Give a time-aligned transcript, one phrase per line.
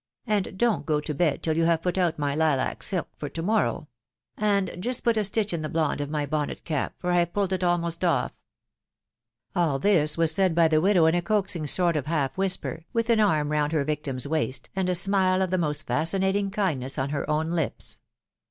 [0.25, 3.43] and don't go to bed till you have put out my IQac silk for to
[3.43, 3.87] morrow;
[4.35, 7.53] and just put a stitch in the blonde of my bonnet cap, for I pulled
[7.53, 9.61] it almost o&" v "n....■ ■^?T:T^*=Sf^BSF TOtt WIDOW BABNABY.
[9.61, 12.85] 543 AIL this was said by the widow in a coaxing sort of half whisper,
[12.93, 16.97] with an arm round her victim's waist, and a smile of the most fascinating kindness
[16.97, 17.99] on her own lips.